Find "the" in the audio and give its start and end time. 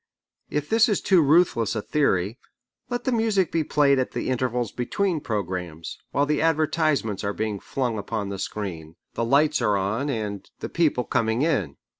3.03-3.11, 4.13-4.29, 6.25-6.41, 8.29-8.39, 9.13-9.23, 10.59-10.69